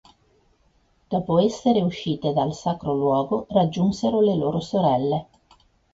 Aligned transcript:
Dopo 1.07 1.37
essere 1.37 1.83
uscite 1.83 2.33
dal 2.33 2.55
sacro 2.55 2.95
luogo 2.95 3.45
raggiunsero 3.49 4.19
le 4.19 4.35
loro 4.35 4.59
sorelle. 4.59 5.27